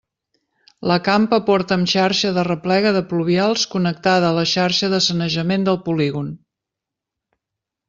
La 0.91 0.95
campa 1.07 1.37
compta 1.49 1.77
amb 1.79 1.91
xarxa 1.91 2.31
d'arreplega 2.37 2.95
de 2.97 3.03
pluvials 3.13 3.67
connectada 3.75 4.31
a 4.33 4.37
la 4.39 4.47
xarxa 4.55 4.91
de 4.97 5.03
sanejament 5.11 5.71
del 5.71 5.81
polígon. 5.87 6.35